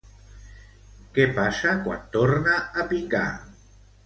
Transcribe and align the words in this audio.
Què 1.17 1.27
passa 1.35 1.75
quan 1.83 2.01
torna 2.17 2.57
a 2.85 2.89
picar? 2.95 3.23